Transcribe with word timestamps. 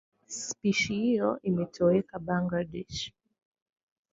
Spishi 0.27 0.95
hiyo 0.95 1.39
imetoweka 1.41 2.19
Bangladesh. 2.19 3.13